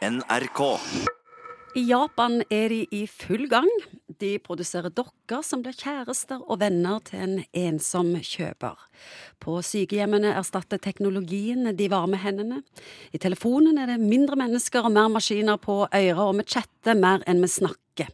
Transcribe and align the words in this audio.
NRK. 0.00 0.60
I 1.76 1.82
Japan 1.84 2.38
er 2.48 2.72
de 2.72 2.78
i 2.96 3.02
full 3.04 3.44
gang. 3.50 3.68
De 4.20 4.30
produserer 4.40 4.88
dokker 4.96 5.42
som 5.44 5.60
blir 5.60 5.76
kjærester 5.76 6.40
og 6.40 6.62
venner 6.62 7.02
til 7.04 7.20
en 7.20 7.34
ensom 7.52 8.14
kjøper. 8.24 8.80
På 9.44 9.58
sykehjemmene 9.60 10.32
erstatter 10.40 10.80
teknologien 10.80 11.68
de 11.76 11.90
varme 11.92 12.16
hendene. 12.22 12.62
I 13.12 13.20
telefonen 13.20 13.76
er 13.76 13.92
det 13.92 14.00
mindre 14.00 14.40
mennesker 14.40 14.88
og 14.88 14.96
mer 14.96 15.12
maskiner 15.12 15.60
på 15.60 15.82
øret, 15.84 16.24
og 16.24 16.40
vi 16.40 16.48
chatter 16.48 16.96
mer 16.96 17.20
enn 17.28 17.44
vi 17.44 17.52
snakker. 17.52 18.08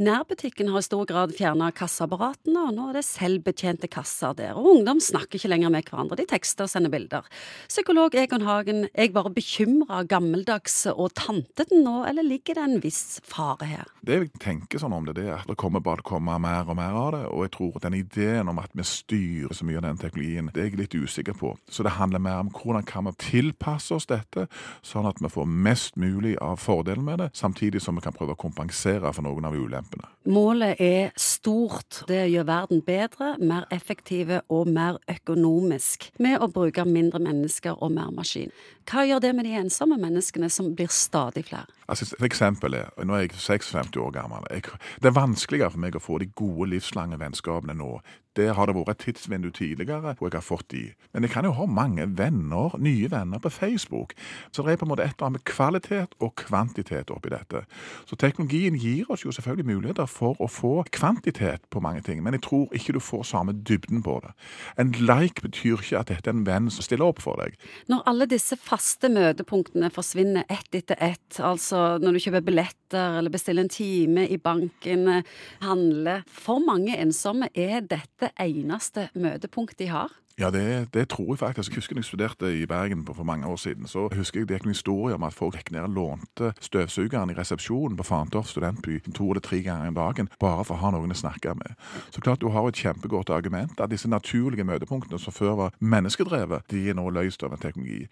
Nærbutikken 0.00 0.70
har 0.72 0.80
i 0.80 0.84
stor 0.86 1.04
grad 1.04 1.34
fjerna 1.36 1.66
kasseapparatene, 1.76 2.56
og 2.56 2.70
nå 2.72 2.84
er 2.88 2.94
det 2.96 3.02
selvbetjente 3.04 3.88
kasser 3.92 4.32
der. 4.38 4.56
Og 4.56 4.78
ungdom 4.78 4.96
snakker 5.04 5.36
ikke 5.36 5.50
lenger 5.50 5.68
med 5.74 5.90
hverandre, 5.90 6.16
de 6.16 6.24
tekster 6.24 6.64
og 6.64 6.70
sender 6.72 6.88
bilder. 6.88 7.26
Psykolog 7.68 8.16
Egon 8.16 8.46
Hagen, 8.46 8.86
jeg 8.94 9.12
bare 9.12 9.28
bekymra, 9.36 9.98
gammeldags 10.08 10.86
og 10.94 11.12
tantete 11.20 11.76
nå, 11.76 11.98
eller 12.08 12.24
ligger 12.24 12.56
det 12.56 12.64
en 12.64 12.80
viss 12.80 13.20
fare 13.28 13.68
her? 13.68 13.90
Det 14.00 14.16
jeg 14.16 14.30
tenker 14.40 14.80
sånn 14.80 14.94
om 14.96 15.04
det, 15.04 15.18
det 15.18 15.26
er 15.26 15.42
at 15.42 15.52
det 15.52 15.58
kommer 15.60 15.84
bare 15.84 16.00
å 16.00 16.08
komme 16.14 16.38
mer 16.40 16.72
og 16.72 16.80
mer 16.80 16.96
av 16.96 17.10
det. 17.18 17.22
Og 17.28 17.44
jeg 17.44 17.52
tror 17.58 17.76
den 17.84 17.98
ideen 18.00 18.48
om 18.48 18.64
at 18.64 18.72
vi 18.72 18.88
styrer 18.88 19.52
så 19.52 19.68
mye 19.68 19.82
av 19.82 19.90
den 19.90 20.00
teknologien, 20.00 20.48
det 20.48 20.64
er 20.64 20.70
jeg 20.70 20.80
litt 20.80 20.96
usikker 20.96 21.36
på. 21.36 21.52
Så 21.68 21.84
det 21.84 21.98
handler 21.98 22.24
mer 22.24 22.40
om 22.46 22.54
hvordan 22.56 22.88
kan 22.88 23.04
vi 23.10 23.14
tilpasse 23.20 24.00
oss 24.00 24.08
dette, 24.08 24.48
sånn 24.80 25.12
at 25.12 25.20
vi 25.20 25.28
får 25.36 25.52
mest 25.68 26.00
mulig 26.00 26.38
av 26.40 26.56
fordelen 26.64 27.04
med 27.04 27.20
det, 27.26 27.30
samtidig 27.36 27.84
som 27.84 28.00
vi 28.00 28.08
kan 28.08 28.16
prøve 28.16 28.32
å 28.32 28.44
kompensere 28.48 29.12
for 29.12 29.28
noen 29.28 29.52
av 29.52 29.60
ulempene. 29.60 29.89
Målet 30.30 30.76
er 30.80 31.10
stort. 31.16 32.02
Det 32.08 32.26
gjør 32.28 32.44
verden 32.44 32.82
bedre, 32.84 33.36
mer 33.40 33.64
effektive 33.72 34.42
og 34.52 34.68
mer 34.68 34.98
økonomisk 35.08 36.10
med 36.20 36.42
å 36.44 36.50
bruke 36.52 36.84
mindre 36.84 37.22
mennesker 37.24 37.80
og 37.80 37.94
mer 37.96 38.12
maskin. 38.12 38.52
Hva 38.90 39.06
gjør 39.06 39.22
det 39.22 39.34
med 39.38 39.46
de 39.46 39.56
ensomme 39.56 39.96
menneskene 40.00 40.50
som 40.52 40.72
blir 40.74 40.90
stadig 40.92 41.46
flere? 41.48 41.66
Altså, 41.90 42.06
et 42.18 42.26
eksempel 42.26 42.74
er, 42.74 42.90
Nå 43.02 43.14
er 43.16 43.24
jeg 43.24 43.36
56 43.38 43.96
år 43.98 44.10
gammel. 44.14 44.46
Jeg, 44.50 44.68
det 45.02 45.10
er 45.10 45.16
vanskeligere 45.16 45.72
for 45.74 45.82
meg 45.82 45.96
å 45.96 46.02
få 46.02 46.18
de 46.22 46.28
gode, 46.38 46.68
livslange 46.74 47.18
vennskapene 47.18 47.74
nå. 47.74 47.96
Der 48.38 48.52
har 48.54 48.66
det 48.66 48.76
vært 48.76 48.92
et 48.92 49.00
tidsvindu 49.08 49.50
tidligere 49.50 50.14
hvor 50.18 50.28
jeg 50.28 50.36
har 50.36 50.44
fått 50.46 50.68
de. 50.70 50.84
Men 51.12 51.26
jeg 51.26 51.32
kan 51.32 51.44
jo 51.48 51.54
ha 51.58 51.66
mange 51.66 52.06
venner, 52.18 52.76
nye 52.78 53.10
venner 53.10 53.42
på 53.42 53.50
Facebook. 53.50 54.14
Så 54.54 54.62
det 54.62 54.72
er 54.72 54.78
på 54.78 54.86
en 54.86 54.92
måte 54.92 55.02
et 55.02 55.16
eller 55.16 55.26
annet 55.26 55.40
med 55.40 55.46
kvalitet 55.50 56.14
og 56.20 56.36
kvantitet 56.38 57.10
oppi 57.10 57.32
dette. 57.34 57.64
Så 58.06 58.16
teknologien 58.16 58.78
gir 58.78 59.10
oss 59.10 59.24
jo 59.26 59.34
selvfølgelig 59.34 59.66
muligheter 59.66 59.79
for 60.10 60.38
å 60.40 60.48
få 60.50 60.84
kvantitet 60.92 61.64
på 61.70 61.80
mange 61.80 62.02
ting, 62.06 62.22
men 62.22 62.36
jeg 62.36 62.44
tror 62.46 62.76
ikke 62.76 62.94
du 62.96 63.00
får 63.00 63.24
samme 63.30 63.52
dybden 63.52 64.02
på 64.02 64.18
det. 64.24 64.32
En 64.78 64.92
like 64.92 65.42
betyr 65.42 65.80
ikke 65.80 66.00
at 66.00 66.12
dette 66.12 66.30
er 66.30 66.36
en 66.36 66.46
venn 66.46 66.70
som 66.70 66.84
stiller 66.84 67.10
opp 67.10 67.22
for 67.22 67.40
deg. 67.40 67.56
Når 67.90 68.04
alle 68.10 68.28
disse 68.30 68.56
faste 68.60 69.10
møtepunktene 69.12 69.90
forsvinner 69.94 70.44
ett 70.48 70.74
etter 70.74 70.96
ett, 71.00 71.40
altså 71.40 71.98
når 72.02 72.16
du 72.16 72.24
kjøper 72.26 72.46
billetter 72.46 73.18
eller 73.20 73.32
bestiller 73.32 73.66
en 73.66 73.72
time 73.72 74.26
i 74.28 74.38
banken, 74.38 75.22
handler 75.60 76.24
For 76.30 76.60
mange 76.62 76.96
ensomme 76.98 77.48
er 77.54 77.80
dette 77.86 78.30
eneste 78.40 79.08
møtepunkt 79.14 79.78
de 79.78 79.90
har? 79.90 80.10
Ja, 80.40 80.50
det, 80.50 80.94
det, 80.94 81.08
tror 81.08 81.26
jeg 81.28 81.38
faktisk. 81.38 81.72
Jeg 81.72 81.76
husker 81.76 81.96
jeg 81.96 82.04
studerte 82.04 82.62
i 82.62 82.66
Bergen 82.66 83.06
for 83.06 83.24
mange 83.24 83.46
år 83.46 83.56
siden. 83.56 83.86
Så 83.86 84.08
husker 84.16 84.40
jeg 84.40 84.48
det 84.48 84.56
gikk 84.56 84.64
en 84.64 84.72
historie 84.72 85.14
om 85.14 85.22
at 85.22 85.36
folk 85.36 85.58
gikk 85.58 85.68
ned 85.74 85.84
og 85.84 85.96
lånte 85.98 86.52
støvsugeren 86.64 87.30
i 87.30 87.36
resepsjonen 87.36 87.98
på 87.98 88.06
Fantorp 88.08 88.48
studentby 88.48 89.02
to 89.12 89.28
eller 89.30 89.44
tre 89.44 89.60
ganger 89.62 89.92
om 89.92 89.98
dagen 89.98 90.30
bare 90.40 90.64
for 90.64 90.78
å 90.78 90.80
ha 90.80 90.94
noen 90.96 91.12
å 91.12 91.18
snakke 91.18 91.52
med. 91.60 91.76
Så 92.08 92.24
klart 92.24 92.40
du 92.40 92.48
har 92.48 92.68
et 92.68 92.80
kjempegodt 92.80 93.28
argument 93.36 93.80
at 93.84 93.92
disse 93.92 94.08
naturlige 94.08 94.64
møtepunktene 94.64 95.20
som 95.20 95.36
før 95.36 95.58
var 95.60 95.76
menneskedrevet, 95.78 96.64
de 96.72 96.88
er 96.88 96.96
nå 96.96 97.10
løst 97.12 97.44
av 97.44 97.52
en 97.52 97.60
teknologi. 97.60 98.06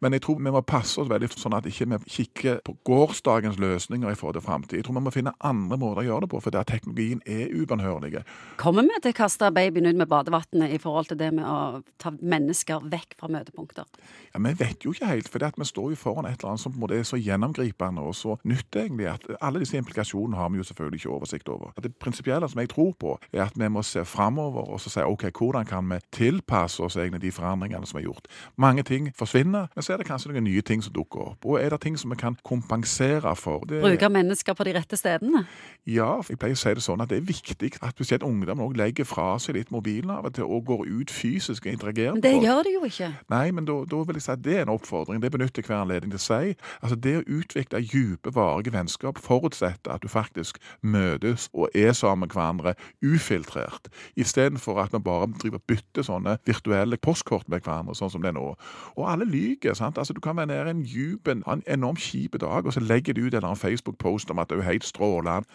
Men 0.00 0.16
jeg 0.16 0.24
tror 0.24 0.40
vi 0.40 0.54
må 0.54 0.62
passe 0.66 1.00
oss 1.00 1.10
veldig 1.10 1.30
sånn 1.34 1.56
at 1.56 1.66
ikke 1.68 1.88
vi 1.92 1.98
ikke 1.98 2.32
kikker 2.32 2.60
på 2.66 2.74
gårsdagens 2.88 3.58
løsninger 3.60 4.10
i 4.10 4.18
forhold 4.18 4.38
til 4.38 4.44
framtid. 4.46 4.76
Jeg 4.78 4.86
tror 4.86 4.98
vi 4.98 5.04
må 5.06 5.12
finne 5.14 5.34
andre 5.44 5.78
måter 5.78 6.02
å 6.02 6.06
gjøre 6.06 6.26
det 6.26 6.30
på, 6.32 6.40
for 6.40 6.54
der 6.54 6.66
teknologien 6.68 7.22
er 7.26 7.52
ubønnhørlig. 7.52 8.22
Kommer 8.60 8.86
vi 8.86 9.00
til 9.02 9.14
å 9.14 9.18
kaste 9.22 9.50
babyen 9.54 9.88
ut 9.90 9.98
med 9.98 10.10
badevannet 10.10 10.74
i 10.74 10.80
forhold 10.82 11.10
til 11.10 11.20
det 11.20 11.30
med 11.34 11.46
å 11.46 11.82
ta 12.02 12.12
mennesker 12.18 12.86
vekk 12.92 13.16
fra 13.20 13.30
møtepunkter? 13.32 13.88
Ja, 14.32 14.40
Vi 14.42 14.54
vet 14.58 14.84
jo 14.84 14.92
ikke 14.92 15.06
helt, 15.06 15.28
for 15.28 15.38
vi 15.38 15.64
står 15.64 15.90
jo 15.92 15.96
foran 15.96 16.26
et 16.26 16.40
eller 16.40 16.52
annet 16.52 16.60
som 16.60 16.72
på 16.72 16.78
en 16.78 16.84
måte 16.84 16.98
er 16.98 17.06
så 17.08 17.16
gjennomgripende 17.20 18.02
og 18.02 18.14
så 18.14 18.36
nytt 18.44 18.76
egentlig 18.76 19.08
at 19.10 19.26
alle 19.40 19.62
disse 19.62 19.76
implikasjonene 19.76 20.36
har 20.36 20.50
vi 20.50 20.60
jo 20.60 20.66
selvfølgelig 20.68 21.00
ikke 21.00 21.14
oversikt 21.16 21.48
over. 21.48 21.72
Det 21.82 21.94
prinsipielle 21.96 22.48
som 22.48 22.60
jeg 22.60 22.70
tror 22.72 22.92
på, 22.98 23.16
er 23.32 23.44
at 23.46 23.58
vi 23.58 23.68
må 23.68 23.82
se 23.82 24.04
framover 24.04 24.70
og 24.72 24.80
så 24.80 24.92
si 24.92 25.02
ok, 25.02 25.28
hvordan 25.38 25.66
kan 25.68 25.88
vi 25.90 26.00
tilpasse 26.12 26.82
oss 26.82 26.96
egentlig 26.96 27.22
de 27.22 27.32
forandringene 27.34 27.86
som 27.86 27.98
er 28.00 28.06
gjort. 28.06 28.28
Mange 28.56 28.82
ting 28.82 29.10
forsvinner. 29.16 29.68
men 29.74 29.81
så 29.84 29.94
er 29.94 30.02
det 30.02 30.08
kanskje 30.08 30.32
noen 30.32 30.46
nye 30.46 30.62
ting 30.66 30.82
som 30.84 30.94
dukker 30.94 31.32
opp. 31.32 31.46
Og 31.46 31.58
er 31.60 31.72
det 31.74 31.80
ting 31.84 31.98
som 31.98 32.12
vi 32.12 32.18
kan 32.20 32.36
kompensere 32.46 33.34
for? 33.38 33.64
Det... 33.68 33.82
Bruke 33.82 34.10
mennesker 34.12 34.56
på 34.58 34.66
de 34.68 34.74
rette 34.76 34.98
stedene? 34.98 35.44
Ja, 35.88 36.20
jeg 36.28 36.38
pleier 36.38 36.56
å 36.56 36.60
si 36.60 36.74
det 36.76 36.84
sånn 36.84 37.02
at 37.02 37.10
det 37.10 37.20
er 37.20 37.26
viktig 37.26 37.72
at 37.80 37.96
spesielt 37.96 38.26
ungdom 38.26 38.62
òg 38.64 38.76
legger 38.78 39.08
fra 39.08 39.34
seg 39.42 39.56
litt 39.58 39.72
mobilen 39.74 40.12
av 40.14 40.28
og 40.28 40.36
til 40.36 40.46
og 40.46 40.66
går 40.68 40.84
ut 40.90 41.10
fysisk 41.10 41.66
og 41.66 41.72
interagerer. 41.72 42.16
Men 42.16 42.24
det 42.24 42.34
gjør 42.44 42.62
de 42.66 42.76
jo 42.76 42.84
ikke. 42.88 43.10
Nei, 43.32 43.46
men 43.54 43.66
da, 43.68 43.80
da, 43.88 44.02
vil 44.06 44.18
jeg 44.18 44.26
si 44.26 44.32
at 44.34 44.44
det 44.44 44.58
er 44.58 44.66
en 44.66 44.74
oppfordring. 44.76 45.22
Det 45.22 45.32
benytter 45.34 45.66
hver 45.66 45.82
anledning 45.82 46.12
til 46.14 46.20
å 46.20 46.24
si. 46.26 46.54
Altså 46.82 46.98
Det 47.02 47.16
å 47.18 47.26
utvikle 47.40 47.82
dype, 47.82 48.34
varige 48.34 48.72
vennskap 48.72 49.18
forutsetter 49.18 49.92
at 49.92 50.02
du 50.02 50.08
faktisk 50.08 50.58
møtes 50.82 51.48
og 51.52 51.68
er 51.74 51.92
sammen 51.92 52.26
med 52.26 52.34
hverandre 52.36 52.74
ufiltrert, 53.02 53.88
istedenfor 54.16 54.78
at 54.82 54.92
vi 54.92 55.00
bare 55.02 55.30
driver 55.40 55.62
bytter 55.66 56.06
sånne 56.06 56.36
virtuelle 56.46 56.96
postkort 56.96 57.48
med 57.48 57.64
hverandre, 57.64 57.96
sånn 57.96 58.12
som 58.12 58.22
det 58.22 58.32
er 58.32 58.36
nå. 58.36 58.52
Og 58.96 59.08
alle 59.08 59.26
lyver 59.28 59.71
sant? 59.74 59.98
Altså, 59.98 60.12
Du 60.12 60.20
kan 60.20 60.36
være 60.36 60.46
nede 60.46 60.66
i 60.66 60.70
en 60.70 60.82
djup, 60.82 61.28
en 61.28 61.62
enormt 61.66 61.98
kjip 61.98 62.40
dag, 62.40 62.66
og 62.66 62.72
så 62.72 62.80
legger 62.80 63.12
du 63.12 63.20
ut 63.26 63.34
en 63.34 63.56
Facebook-post 63.56 64.30
om 64.30 64.38
at 64.38 64.50
du 64.50 64.58
er 64.58 64.62
helt 64.62 64.84
strålende. 64.84 65.46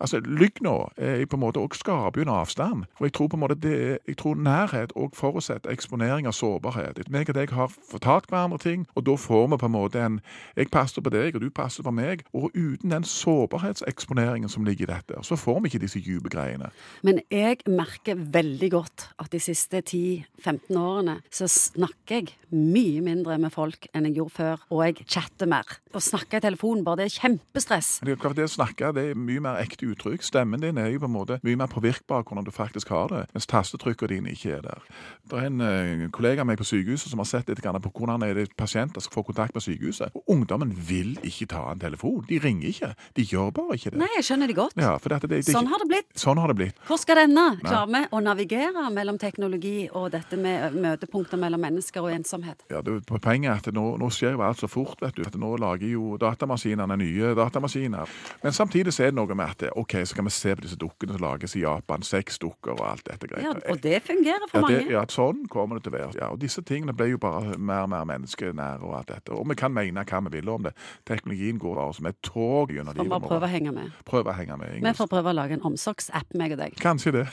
Altså, 0.00 0.20
Lygg 0.24 0.60
nå 0.64 0.74
er 0.96 1.24
på 1.26 1.36
en 1.38 1.44
måte 1.44 1.62
også 1.62 1.84
skaper 1.84 2.20
jo 2.20 2.26
en 2.26 2.34
avstand. 2.34 2.84
For 2.98 3.08
jeg 3.08 3.14
tror 3.16 3.28
på 3.32 3.38
en 3.38 3.44
måte 3.44 3.58
det, 3.60 3.98
jeg 4.08 4.16
tror 4.20 4.38
nærhet 4.38 4.94
òg 4.96 5.14
forutsetter 5.16 5.72
eksponering 5.72 6.28
av 6.28 6.36
sårbarhet. 6.36 7.02
Meg 7.12 7.30
og 7.30 7.38
deg 7.38 7.52
har 7.54 7.72
fortalt 7.90 8.28
hverandre 8.30 8.58
ting, 8.62 8.86
og 8.94 9.06
da 9.06 9.16
får 9.20 9.46
vi 9.52 9.60
på 9.60 9.70
en 9.70 9.76
måte 9.76 10.02
en 10.04 10.20
Jeg 10.56 10.70
passer 10.70 11.02
på 11.02 11.10
deg, 11.10 11.34
og 11.34 11.42
du 11.42 11.50
passer 11.50 11.82
på 11.82 11.90
meg. 11.90 12.22
Og 12.32 12.50
uten 12.54 12.90
den 12.90 13.04
sårbarhetseksponeringen 13.04 14.48
som 14.48 14.64
ligger 14.64 14.88
i 14.88 14.92
dette, 14.94 15.18
så 15.22 15.36
får 15.36 15.60
vi 15.60 15.72
ikke 15.72 15.82
disse 15.82 16.00
dype 16.00 16.30
greiene. 16.30 16.70
Men 17.02 17.20
jeg 17.30 17.64
merker 17.66 18.14
veldig 18.16 18.70
godt 18.70 19.08
at 19.18 19.32
de 19.32 19.40
siste 19.42 19.82
10-15 19.82 20.78
årene 20.78 21.18
så 21.30 21.48
snakker 21.50 22.20
jeg 22.20 22.34
mye 22.54 23.02
mindre 23.02 23.36
med 23.42 23.52
folk 23.54 23.88
enn 23.92 24.06
jeg 24.08 24.18
gjorde 24.20 24.36
før, 24.36 24.64
og 24.70 24.84
jeg 24.84 25.06
chatter 25.10 25.50
mer. 25.50 25.66
Å 25.94 26.02
snakke 26.02 26.38
i 26.38 26.44
telefonen 26.44 26.84
bare, 26.86 27.02
det 27.02 27.10
er 27.10 27.18
kjempestress. 27.20 27.90
Det, 28.06 28.16
det 28.36 28.46
å 28.46 28.52
snakke 28.52 28.92
det 28.94 29.08
er 29.10 29.18
mye 29.18 29.42
mer 29.42 29.60
ekte 29.62 29.83
uttrykk. 29.92 30.24
Stemmen 30.24 30.62
din 30.62 30.78
er 30.80 30.90
jo 30.92 31.02
på 31.02 31.10
en 31.10 31.14
måte 31.14 31.38
mye 31.44 31.58
mer 31.60 31.70
påvirkbar 31.72 32.24
hvordan 32.24 32.46
du 32.46 32.52
faktisk 32.54 32.92
har 32.94 33.10
det, 33.12 33.24
mens 33.34 33.48
tastetrykkene 33.50 34.14
dine 34.14 34.34
ikke 34.34 34.56
er 34.58 34.64
der. 34.64 34.84
Det 35.30 35.40
er 35.40 35.48
en 35.48 35.60
uh, 35.60 36.08
kollega 36.14 36.44
av 36.44 36.48
meg 36.48 36.60
på 36.60 36.66
sykehuset 36.68 37.12
som 37.12 37.22
har 37.22 37.28
sett 37.28 37.50
litt 37.50 37.62
på 37.64 37.92
hvordan 37.94 38.22
er 38.26 38.34
det 38.38 38.48
pasienter 38.56 39.02
som 39.02 39.12
får 39.14 39.28
kontakt 39.30 39.54
med 39.54 39.64
sykehuset. 39.64 40.14
Og 40.14 40.34
ungdommen 40.36 40.72
vil 40.88 41.16
ikke 41.22 41.48
ta 41.54 41.66
en 41.72 41.80
telefon. 41.80 42.24
De 42.28 42.38
ringer 42.38 42.68
ikke. 42.68 42.92
De 43.16 43.26
gjør 43.28 43.50
bare 43.54 43.78
ikke 43.78 43.94
det. 43.94 44.00
Nei, 44.02 44.10
jeg 44.18 44.28
skjønner 44.28 44.50
det 44.50 44.56
godt. 44.58 44.76
Ja, 44.80 44.94
det, 44.98 45.30
det, 45.30 45.42
sånn 45.48 45.70
har 45.70 45.82
det 45.82 45.88
blitt. 45.90 46.10
Sånn 46.18 46.40
har 46.40 46.52
det 46.52 46.58
blitt. 46.58 46.80
Hvor 46.88 47.00
skal 47.00 47.22
denne 47.24 47.46
klare 47.62 48.04
å 48.14 48.20
navigere 48.24 48.88
mellom 48.94 49.18
teknologi 49.20 49.88
og 49.92 50.10
dette 50.14 50.38
med 50.40 50.76
møtepunkter 50.76 51.40
mellom 51.40 51.62
mennesker 51.64 52.04
og 52.04 52.12
ensomhet? 52.14 52.66
Ja, 52.72 52.82
det 52.84 53.00
Poenget 53.24 53.50
er 53.50 53.60
at 53.62 53.74
nå, 53.74 53.84
nå 54.00 54.08
skjer 54.12 54.36
jo 54.36 54.42
alt 54.44 54.60
så 54.60 54.68
fort. 54.70 55.00
vet 55.00 55.16
du. 55.16 55.24
At 55.26 55.36
Nå 55.40 55.54
lager 55.60 55.88
jo 55.88 56.14
datamaskinene 56.20 56.96
nye 57.00 57.32
datamaskiner. 57.38 58.10
Men 58.42 58.52
samtidig 58.56 58.94
så 58.94 59.06
er 59.06 59.12
det 59.12 59.18
noe 59.18 59.36
med 59.36 59.50
at 59.50 59.64
ok, 59.74 59.94
så 60.06 60.14
kan 60.14 60.24
vi 60.24 60.32
se 60.34 60.54
på 60.56 60.64
disse 60.64 60.78
dukkene 60.80 61.16
som 61.16 61.22
lages 61.24 61.56
i 61.56 61.62
Japan. 61.64 62.02
Seks 62.06 62.38
dukker 62.42 62.74
og 62.76 62.84
alt 62.88 63.06
dette. 63.08 63.28
Ja, 63.42 63.54
og 63.70 63.80
det 63.82 64.02
fungerer 64.06 64.46
for 64.50 64.60
ja, 64.60 64.68
det, 64.68 64.78
mange. 64.82 64.92
Ja, 64.94 65.04
sånn 65.10 65.44
kommer 65.52 65.78
det 65.78 65.86
til 65.86 65.94
å 65.94 65.96
være. 65.96 66.12
Ja, 66.20 66.28
og 66.34 66.40
Disse 66.44 66.62
tingene 66.66 66.94
ble 66.96 67.08
jo 67.14 67.20
bare 67.22 67.56
mer 67.56 67.86
og 67.86 67.90
mer 67.94 68.04
menneskenære 68.08 68.84
og 68.84 68.98
alt 69.00 69.10
dette. 69.14 69.34
Og 69.34 69.48
vi 69.50 69.58
kan 69.58 69.74
mene 69.74 70.04
hva 70.04 70.22
vi 70.28 70.36
vil 70.36 70.52
om 70.52 70.68
det. 70.68 70.74
Teknologien 71.08 71.58
går 71.62 71.80
bare 71.80 71.98
som 71.98 72.10
et 72.10 72.20
tog 72.26 72.72
gjennom 72.74 72.94
livet. 72.94 73.08
Vi 73.08 73.14
må 73.14 73.20
prøve 73.24 73.48
å 73.48 73.52
henge 73.54 73.74
med. 73.74 73.98
Prøve 74.08 74.34
å 74.34 74.38
henge 74.38 74.60
med. 74.60 74.78
Vi 74.84 74.94
får 75.00 75.10
prøve 75.10 75.32
å 75.32 75.36
lage 75.40 75.58
en 75.58 75.66
omsorgsapp, 75.72 76.38
meg 76.38 76.56
og 76.56 76.64
deg. 76.64 76.78
Kanskje 76.84 77.18
det. 77.20 77.26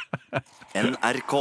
NRK. 0.86 1.36